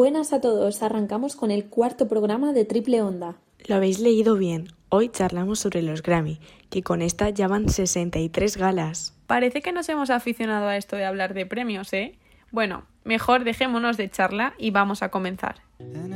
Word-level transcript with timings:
Buenas 0.00 0.32
a 0.32 0.40
todos, 0.40 0.82
arrancamos 0.82 1.36
con 1.36 1.50
el 1.50 1.66
cuarto 1.66 2.08
programa 2.08 2.54
de 2.54 2.64
Triple 2.64 3.02
Onda. 3.02 3.36
Lo 3.66 3.74
habéis 3.74 4.00
leído 4.00 4.34
bien. 4.36 4.72
Hoy 4.88 5.10
charlamos 5.10 5.58
sobre 5.58 5.82
los 5.82 6.02
Grammy, 6.02 6.40
que 6.70 6.82
con 6.82 7.02
esta 7.02 7.28
ya 7.28 7.48
van 7.48 7.68
63 7.68 8.56
galas. 8.56 9.12
Parece 9.26 9.60
que 9.60 9.72
nos 9.72 9.90
hemos 9.90 10.08
aficionado 10.08 10.68
a 10.68 10.78
esto 10.78 10.96
de 10.96 11.04
hablar 11.04 11.34
de 11.34 11.44
premios, 11.44 11.92
¿eh? 11.92 12.18
Bueno, 12.50 12.86
mejor 13.04 13.44
dejémonos 13.44 13.98
de 13.98 14.08
charla 14.08 14.54
y 14.56 14.70
vamos 14.70 15.02
a 15.02 15.10
comenzar. 15.10 15.56
And 15.80 16.14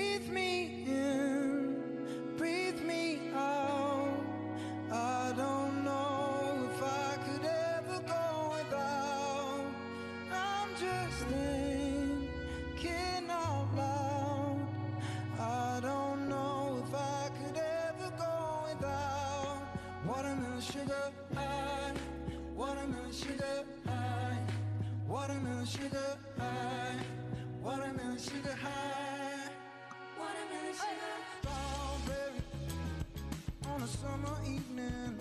it 0.00 0.55
watermelon 28.16 28.18
sugar 28.18 28.56
high, 28.56 29.50
watermelon 30.18 30.72
sugar 30.72 31.16
strawberry 31.40 32.42
on 33.68 33.82
a 33.82 33.86
summer 33.86 34.36
evening. 34.44 35.18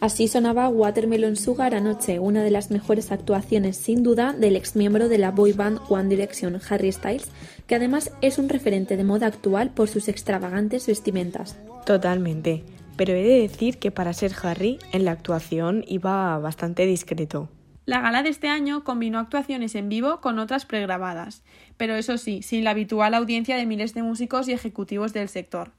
Así 0.00 0.26
sonaba 0.26 0.68
Watermelon 0.68 1.36
Sugar 1.36 1.76
anoche, 1.76 2.18
una 2.18 2.42
de 2.42 2.50
las 2.50 2.72
mejores 2.72 3.12
actuaciones 3.12 3.76
sin 3.76 4.02
duda 4.02 4.32
del 4.32 4.56
ex 4.56 4.74
miembro 4.74 5.08
de 5.08 5.18
la 5.18 5.30
boy 5.30 5.52
band 5.52 5.78
One 5.88 6.08
Direction, 6.08 6.60
Harry 6.68 6.90
Styles, 6.90 7.28
que 7.68 7.76
además 7.76 8.10
es 8.20 8.38
un 8.38 8.48
referente 8.48 8.96
de 8.96 9.04
moda 9.04 9.28
actual 9.28 9.70
por 9.70 9.88
sus 9.88 10.08
extravagantes 10.08 10.88
vestimentas. 10.88 11.56
Totalmente. 11.86 12.64
Pero 12.96 13.12
he 13.14 13.22
de 13.22 13.42
decir 13.42 13.78
que 13.78 13.92
para 13.92 14.12
ser 14.12 14.32
Harry, 14.42 14.78
en 14.92 15.04
la 15.04 15.12
actuación 15.12 15.84
iba 15.86 16.36
bastante 16.38 16.84
discreto. 16.84 17.48
La 17.84 18.00
gala 18.00 18.22
de 18.22 18.28
este 18.28 18.48
año 18.48 18.84
combinó 18.84 19.18
actuaciones 19.18 19.74
en 19.74 19.88
vivo 19.88 20.20
con 20.20 20.38
otras 20.38 20.66
pregrabadas, 20.66 21.42
pero 21.76 21.96
eso 21.96 22.16
sí, 22.16 22.42
sin 22.42 22.62
la 22.62 22.70
habitual 22.70 23.12
audiencia 23.12 23.56
de 23.56 23.66
miles 23.66 23.92
de 23.92 24.02
músicos 24.04 24.46
y 24.48 24.52
ejecutivos 24.52 25.12
del 25.12 25.28
sector. 25.28 25.72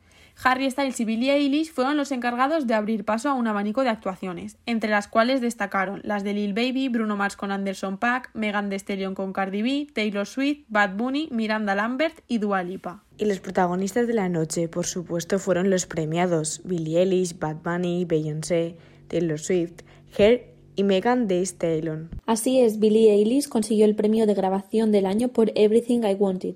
Harry 0.44 0.70
Styles 0.70 1.00
y 1.00 1.06
Billie 1.06 1.34
Eilish 1.34 1.72
fueron 1.72 1.96
los 1.96 2.12
encargados 2.12 2.66
de 2.68 2.74
abrir 2.74 3.06
paso 3.06 3.30
a 3.30 3.34
un 3.34 3.48
abanico 3.48 3.84
de 3.84 3.90
actuaciones, 3.90 4.58
entre 4.66 4.90
las 4.90 5.08
cuales 5.08 5.42
destacaron 5.42 6.02
las 6.04 6.24
de 6.24 6.34
Lil 6.34 6.54
Baby, 6.54 6.90
Bruno 6.90 7.16
Mars 7.16 7.38
con 7.38 7.52
Anderson 7.52 7.98
Paak, 7.98 8.32
Megan 8.34 8.70
Thee 8.70 8.80
Stallion 8.80 9.16
con 9.16 9.32
Cardi 9.32 9.62
B, 9.62 9.88
Taylor 9.94 10.26
Swift, 10.26 10.66
Bad 10.70 10.96
Bunny, 10.96 11.30
Miranda 11.32 11.76
Lambert 11.76 12.20
y 12.28 12.40
Dua 12.40 12.64
Lipa. 12.64 13.04
Y 13.18 13.26
los 13.26 13.40
protagonistas 13.40 14.08
de 14.08 14.14
la 14.14 14.28
noche, 14.28 14.68
por 14.68 14.88
supuesto, 14.88 15.40
fueron 15.40 15.70
los 15.70 15.86
premiados: 15.86 16.62
Billie 16.66 17.00
Eilish, 17.00 17.38
Bad 17.38 17.58
Bunny, 17.64 18.06
Beyoncé, 18.06 18.76
Taylor 19.08 19.40
Swift, 19.40 19.84
Her 20.18 20.53
y 20.76 20.84
Megan 20.84 21.28
Thee 21.28 21.44
Stallion. 21.44 22.10
Así 22.26 22.60
es, 22.60 22.80
Billie 22.80 23.12
Eilish 23.12 23.48
consiguió 23.48 23.86
el 23.86 23.96
premio 23.96 24.26
de 24.26 24.34
grabación 24.34 24.92
del 24.92 25.06
año 25.06 25.30
por 25.30 25.52
Everything 25.56 26.02
I 26.04 26.14
Wanted. 26.14 26.56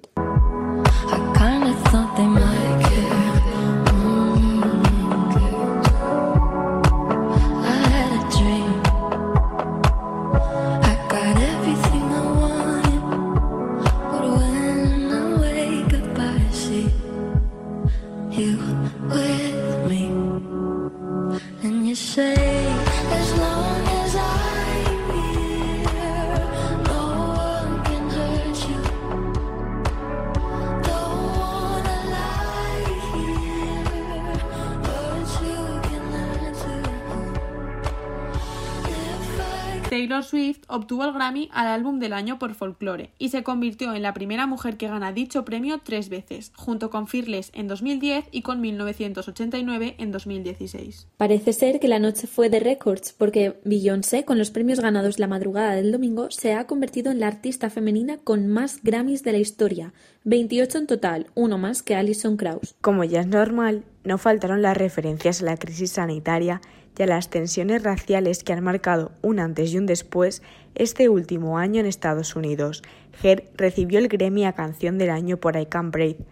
Taylor 39.98 40.24
Swift 40.24 40.60
obtuvo 40.68 41.06
el 41.06 41.14
Grammy 41.14 41.50
al 41.52 41.66
álbum 41.66 41.98
del 41.98 42.14
año 42.14 42.38
por 42.38 42.54
Folklore 42.54 43.10
y 43.18 43.30
se 43.30 43.42
convirtió 43.42 43.96
en 43.96 44.04
la 44.04 44.14
primera 44.14 44.46
mujer 44.46 44.78
que 44.78 44.88
gana 44.88 45.12
dicho 45.12 45.44
premio 45.44 45.82
tres 45.84 46.10
veces, 46.10 46.52
junto 46.56 46.92
con 46.92 47.08
Fearless 47.08 47.50
en 47.56 47.68
2010 47.68 48.26
y 48.30 48.44
con 48.44 48.62
1989 48.62 49.96
en 49.98 50.12
2016. 50.12 51.08
Parece 51.18 51.52
ser 51.52 51.80
que 51.80 51.88
la 51.88 51.98
noche 51.98 52.28
fue 52.28 52.52
de 52.52 52.60
récords, 52.60 53.12
porque 53.12 53.60
Beyoncé, 53.66 54.24
con 54.24 54.38
los 54.38 54.52
premios 54.52 54.82
ganados 54.82 55.18
la 55.18 55.26
madrugada 55.26 55.74
del 55.74 55.92
domingo, 55.92 56.30
se 56.30 56.54
ha 56.54 56.68
convertido 56.68 57.12
en 57.12 57.20
la 57.20 57.26
artista 57.26 57.72
femenina 57.72 58.18
con 58.18 58.46
más 58.46 58.84
Grammys 58.84 59.24
de 59.24 59.32
la 59.32 59.40
historia, 59.40 59.94
28 60.26 60.78
en 60.78 60.86
total, 60.86 61.28
uno 61.34 61.58
más 61.58 61.82
que 61.82 61.96
Alison 61.96 62.38
Krauss. 62.38 62.76
Como 62.82 63.04
ya 63.04 63.22
es 63.22 63.28
normal, 63.28 63.84
no 64.04 64.20
faltaron 64.20 64.62
las 64.62 64.78
referencias 64.78 65.42
a 65.42 65.46
la 65.46 65.58
crisis 65.58 65.92
sanitaria 65.92 66.62
y 66.98 67.04
a 67.04 67.08
las 67.08 67.30
tensiones 67.30 67.84
raciales 67.84 68.44
que 68.44 68.54
han 68.54 68.64
marcado 68.64 69.12
un 69.22 69.40
antes 69.40 69.74
y 69.74 69.78
un 69.78 69.86
después 69.86 70.42
este 70.76 71.10
último 71.10 71.58
año 71.58 71.80
en 71.80 71.86
Estados 71.86 72.36
Unidos. 72.36 72.84
Her 73.24 73.50
recibió 73.56 74.00
el 74.00 74.08
Grammy 74.08 74.46
a 74.46 74.54
Canción 74.54 74.98
del 74.98 75.10
Año 75.10 75.38
por 75.38 75.58
I 75.58 75.66
Can't 75.66 75.92
Breathe. 75.94 76.26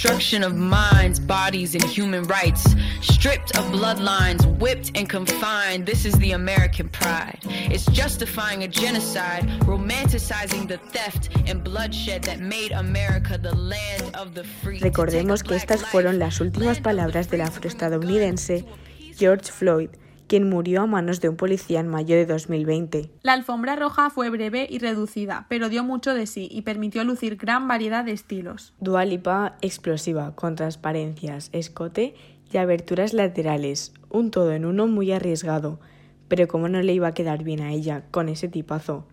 Destruction 0.00 0.42
of 0.42 0.56
minds, 0.56 1.20
bodies, 1.20 1.74
and 1.74 1.84
human 1.84 2.22
rights. 2.22 2.64
Stripped 3.02 3.54
of 3.58 3.66
bloodlines, 3.66 4.42
whipped 4.58 4.96
and 4.96 5.06
confined. 5.06 5.84
This 5.84 6.06
is 6.06 6.14
the 6.20 6.32
American 6.32 6.88
pride. 6.88 7.38
It's 7.44 7.84
justifying 7.84 8.62
a 8.62 8.68
genocide, 8.68 9.46
romanticizing 9.66 10.66
the 10.68 10.78
theft 10.78 11.28
and 11.46 11.62
bloodshed 11.62 12.22
that 12.22 12.40
made 12.40 12.72
America 12.72 13.36
the 13.36 13.54
land 13.54 14.16
of 14.16 14.34
the 14.34 14.42
free. 14.42 14.78
To 14.78 14.84
take 14.84 14.96
a 14.96 15.02
Recordemos 15.02 15.42
que 15.42 15.54
estas 15.54 15.84
fueron 15.84 16.18
las 16.18 16.40
últimas 16.40 16.80
palabras 16.80 17.28
del 17.28 17.42
afroestadounidense 17.42 18.64
George 19.18 19.52
Floyd, 19.52 19.90
quien 20.30 20.48
murió 20.48 20.82
a 20.82 20.86
manos 20.86 21.20
de 21.20 21.28
un 21.28 21.34
policía 21.34 21.80
en 21.80 21.88
mayo 21.88 22.14
de 22.14 22.24
2020. 22.24 23.10
La 23.22 23.32
alfombra 23.32 23.74
roja 23.74 24.10
fue 24.10 24.30
breve 24.30 24.64
y 24.70 24.78
reducida, 24.78 25.46
pero 25.48 25.68
dio 25.68 25.82
mucho 25.82 26.14
de 26.14 26.28
sí 26.28 26.46
y 26.48 26.62
permitió 26.62 27.02
lucir 27.02 27.34
gran 27.34 27.66
variedad 27.66 28.04
de 28.04 28.12
estilos. 28.12 28.72
Dua 28.78 29.04
Lipa 29.04 29.56
explosiva, 29.60 30.36
con 30.36 30.54
transparencias, 30.54 31.50
escote 31.50 32.14
y 32.48 32.58
aberturas 32.58 33.12
laterales, 33.12 33.92
un 34.08 34.30
todo 34.30 34.52
en 34.52 34.66
uno 34.66 34.86
muy 34.86 35.10
arriesgado, 35.10 35.80
pero 36.28 36.46
cómo 36.46 36.68
no 36.68 36.80
le 36.80 36.92
iba 36.92 37.08
a 37.08 37.14
quedar 37.14 37.42
bien 37.42 37.60
a 37.60 37.72
ella 37.72 38.04
con 38.12 38.28
ese 38.28 38.46
tipazo. 38.46 39.08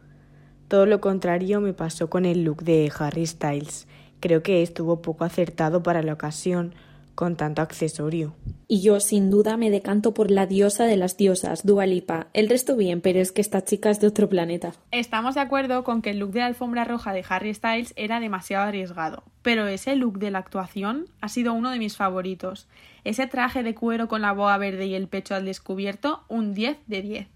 Todo 0.67 0.85
lo 0.85 1.01
contrario 1.01 1.61
me 1.61 1.73
pasó 1.73 2.11
con 2.11 2.25
el 2.25 2.43
look 2.43 2.61
de 2.61 2.91
Harry 2.99 3.25
Styles. 3.25 3.87
Creo 4.19 4.43
que 4.43 4.61
estuvo 4.61 5.01
poco 5.01 5.23
acertado 5.23 5.81
para 5.81 6.03
la 6.03 6.13
ocasión, 6.13 6.75
con 7.17 7.35
tanto 7.35 7.63
accesorio. 7.63 8.35
Y 8.67 8.81
yo, 8.81 8.99
sin 8.99 9.31
duda, 9.31 9.57
me 9.57 9.71
decanto 9.71 10.13
por 10.13 10.29
la 10.29 10.45
diosa 10.45 10.85
de 10.85 10.97
las 10.97 11.17
diosas, 11.17 11.65
Dua 11.65 11.87
Lipa. 11.87 12.27
El 12.33 12.47
resto 12.47 12.75
bien, 12.77 13.01
pero 13.01 13.19
es 13.19 13.31
que 13.31 13.41
esta 13.41 13.65
chica 13.65 13.89
es 13.89 13.99
de 13.99 14.05
otro 14.05 14.29
planeta. 14.29 14.73
Estamos 14.91 15.33
de 15.33 15.41
acuerdo 15.41 15.83
con 15.83 16.03
que 16.03 16.11
el 16.11 16.19
look 16.19 16.31
de 16.31 16.41
la 16.41 16.45
alfombra 16.45 16.83
roja 16.83 17.13
de 17.13 17.25
Harry 17.27 17.55
Styles 17.55 17.93
era 17.95 18.19
demasiado 18.19 18.67
arriesgado, 18.67 19.23
pero 19.41 19.65
ese 19.65 19.95
look 19.95 20.19
de 20.19 20.29
la 20.29 20.37
actuación 20.37 21.07
ha 21.19 21.27
sido 21.27 21.53
uno 21.53 21.71
de 21.71 21.79
mis 21.79 21.97
favoritos. 21.97 22.67
Ese 23.03 23.25
traje 23.25 23.63
de 23.63 23.73
cuero 23.73 24.07
con 24.07 24.21
la 24.21 24.33
boa 24.33 24.55
verde 24.59 24.85
y 24.85 24.93
el 24.93 25.07
pecho 25.07 25.33
al 25.33 25.45
descubierto, 25.45 26.23
un 26.27 26.53
10 26.53 26.77
de 26.85 27.01
10. 27.01 27.27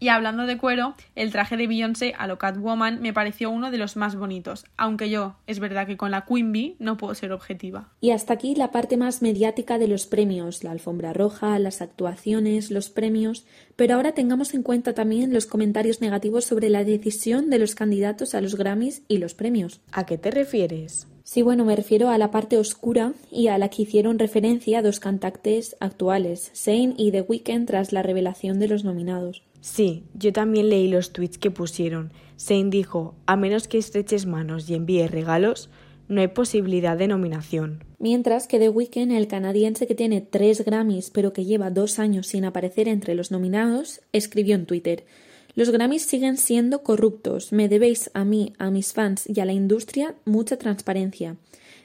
Y 0.00 0.08
hablando 0.08 0.46
de 0.46 0.58
cuero, 0.58 0.94
el 1.14 1.32
traje 1.32 1.56
de 1.56 1.66
Beyoncé 1.66 2.14
a 2.18 2.26
lo 2.26 2.36
Catwoman 2.36 3.00
me 3.00 3.12
pareció 3.12 3.50
uno 3.50 3.70
de 3.70 3.78
los 3.78 3.96
más 3.96 4.16
bonitos, 4.16 4.64
aunque 4.76 5.08
yo, 5.08 5.36
es 5.46 5.60
verdad 5.60 5.86
que 5.86 5.96
con 5.96 6.10
la 6.10 6.26
Queen 6.26 6.52
Bee 6.52 6.76
no 6.78 6.96
puedo 6.96 7.14
ser 7.14 7.32
objetiva. 7.32 7.88
Y 8.00 8.10
hasta 8.10 8.34
aquí 8.34 8.54
la 8.54 8.70
parte 8.70 8.96
más 8.96 9.22
mediática 9.22 9.78
de 9.78 9.88
los 9.88 10.06
premios, 10.06 10.64
la 10.64 10.72
alfombra 10.72 11.12
roja, 11.12 11.58
las 11.58 11.80
actuaciones, 11.80 12.70
los 12.70 12.90
premios, 12.90 13.46
pero 13.76 13.94
ahora 13.94 14.12
tengamos 14.12 14.52
en 14.54 14.62
cuenta 14.62 14.94
también 14.94 15.32
los 15.32 15.46
comentarios 15.46 16.00
negativos 16.00 16.44
sobre 16.44 16.68
la 16.68 16.84
decisión 16.84 17.48
de 17.48 17.58
los 17.58 17.74
candidatos 17.74 18.34
a 18.34 18.40
los 18.40 18.56
Grammys 18.56 19.02
y 19.08 19.18
los 19.18 19.34
premios. 19.34 19.80
¿A 19.92 20.06
qué 20.06 20.18
te 20.18 20.30
refieres? 20.30 21.06
Sí, 21.22 21.40
bueno, 21.40 21.64
me 21.64 21.74
refiero 21.74 22.10
a 22.10 22.18
la 22.18 22.30
parte 22.30 22.58
oscura 22.58 23.14
y 23.30 23.48
a 23.48 23.56
la 23.56 23.70
que 23.70 23.82
hicieron 23.82 24.18
referencia 24.18 24.82
dos 24.82 25.00
cantantes 25.00 25.74
actuales, 25.80 26.52
Zayn 26.54 26.94
y 26.98 27.12
The 27.12 27.22
Weeknd, 27.22 27.66
tras 27.66 27.92
la 27.92 28.02
revelación 28.02 28.58
de 28.58 28.68
los 28.68 28.84
nominados. 28.84 29.42
Sí, 29.64 30.04
yo 30.12 30.30
también 30.30 30.68
leí 30.68 30.88
los 30.88 31.14
tweets 31.14 31.38
que 31.38 31.50
pusieron. 31.50 32.12
Zayn 32.38 32.68
dijo, 32.68 33.14
a 33.24 33.34
menos 33.34 33.66
que 33.66 33.78
estreches 33.78 34.26
manos 34.26 34.68
y 34.68 34.74
envíes 34.74 35.10
regalos, 35.10 35.70
no 36.06 36.20
hay 36.20 36.28
posibilidad 36.28 36.98
de 36.98 37.08
nominación. 37.08 37.82
Mientras 37.98 38.46
que 38.46 38.58
The 38.58 38.68
Weeknd, 38.68 39.10
el 39.12 39.26
canadiense 39.26 39.86
que 39.86 39.94
tiene 39.94 40.20
tres 40.20 40.66
Grammys 40.66 41.08
pero 41.08 41.32
que 41.32 41.46
lleva 41.46 41.70
dos 41.70 41.98
años 41.98 42.26
sin 42.26 42.44
aparecer 42.44 42.88
entre 42.88 43.14
los 43.14 43.30
nominados, 43.30 44.02
escribió 44.12 44.54
en 44.54 44.66
Twitter 44.66 45.06
Los 45.54 45.70
Grammys 45.70 46.04
siguen 46.04 46.36
siendo 46.36 46.82
corruptos. 46.82 47.50
Me 47.50 47.66
debéis 47.66 48.10
a 48.12 48.26
mí, 48.26 48.52
a 48.58 48.70
mis 48.70 48.92
fans 48.92 49.24
y 49.26 49.40
a 49.40 49.46
la 49.46 49.54
industria 49.54 50.14
mucha 50.26 50.58
transparencia. 50.58 51.38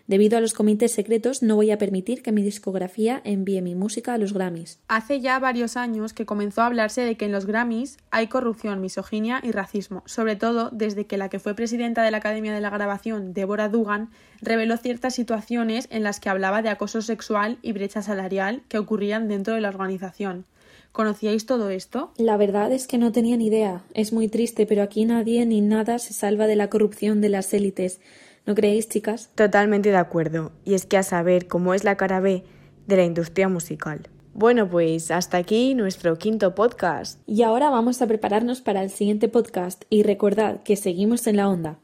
Debido 0.10 0.40
a 0.40 0.42
los 0.42 0.56
comités 0.56 0.92
secretos, 0.92 1.44
no 1.44 1.56
voy 1.56 1.70
a 1.70 1.78
permitir 1.78 2.24
que 2.24 2.32
mi 2.32 2.42
discografía 2.42 3.22
envíe 3.26 3.62
mi 3.62 3.76
música 3.76 4.16
a 4.16 4.18
los 4.18 4.34
Grammys. 4.34 4.80
Hace 4.88 5.22
ya 5.22 5.38
varios 5.38 5.78
años 5.78 6.14
que 6.14 6.26
comenzó 6.26 6.64
a 6.64 6.66
hablarse 6.66 7.02
de 7.02 7.16
que 7.16 7.26
en 7.26 7.32
los 7.32 7.46
Grammys 7.46 7.98
hay 8.10 8.26
corrupción, 8.26 8.82
misoginia 8.82 9.40
y 9.44 9.52
racismo, 9.52 10.02
sobre 10.08 10.36
todo 10.36 10.72
desde 10.72 11.06
que 11.06 11.18
la 11.18 11.30
que 11.30 11.38
fue 11.38 11.54
presidenta 11.54 12.02
de 12.02 12.10
la 12.10 12.18
Academia 12.18 12.56
de 12.56 12.60
la 12.60 12.72
Grabación, 12.72 13.36
Deborah 13.36 13.70
Dugan, 13.70 14.10
reveló 14.42 14.78
ciertas 14.78 15.14
situaciones 15.14 15.86
en 15.92 16.02
las 16.02 16.20
que 16.20 16.30
hablaba 16.30 16.64
de 16.64 16.70
acoso 16.70 17.04
sexual 17.04 17.60
y 17.62 17.74
brecha 17.74 18.02
salarial 18.02 18.64
que 18.68 18.80
ocurrían 18.80 19.28
dentro 19.28 19.54
de 19.54 19.62
la 19.62 19.70
organización. 19.70 20.46
¿Conocíais 20.92 21.46
todo 21.46 21.70
esto? 21.70 22.14
La 22.18 22.36
verdad 22.36 22.72
es 22.72 22.88
que 22.88 22.98
no 22.98 23.12
tenía 23.12 23.38
ni 23.38 23.46
idea. 23.46 23.84
Es 23.94 24.12
muy 24.12 24.28
triste, 24.28 24.66
pero 24.66 24.82
aquí 24.82 25.06
nadie 25.06 25.46
ni 25.46 25.62
nada 25.62 26.00
se 26.00 26.14
salva 26.14 26.48
de 26.48 26.56
la 26.56 26.72
corrupción 26.72 27.22
de 27.22 27.30
las 27.30 27.54
élites. 27.54 28.02
¿No 28.50 28.56
creéis, 28.56 28.90
chicas? 28.90 29.30
Totalmente 29.36 29.92
de 29.92 29.98
acuerdo. 29.98 30.52
Y 30.66 30.74
es 30.74 30.88
que 30.88 30.98
a 30.98 31.04
saber 31.04 31.48
cómo 31.48 31.76
es 31.76 31.84
la 31.84 31.98
cara 31.98 32.20
B 32.20 32.44
de 32.88 32.98
la 32.98 33.04
industria 33.04 33.48
musical. 33.48 34.10
Bueno, 34.34 34.68
pues 34.68 35.12
hasta 35.12 35.38
aquí 35.38 35.76
nuestro 35.76 36.18
quinto 36.18 36.56
podcast. 36.56 37.20
Y 37.28 37.44
ahora 37.44 37.70
vamos 37.70 38.02
a 38.02 38.08
prepararnos 38.08 38.62
para 38.62 38.82
el 38.82 38.90
siguiente 38.90 39.28
podcast 39.28 39.84
y 39.92 40.02
recordad 40.02 40.64
que 40.64 40.78
seguimos 40.78 41.28
en 41.28 41.38
la 41.38 41.48
onda. 41.48 41.78